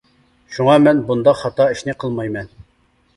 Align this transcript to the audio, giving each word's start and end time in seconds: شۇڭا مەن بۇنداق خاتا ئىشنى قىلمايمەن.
شۇڭا 0.53 0.77
مەن 0.85 1.01
بۇنداق 1.09 1.37
خاتا 1.41 1.67
ئىشنى 1.73 1.95
قىلمايمەن. 2.05 2.51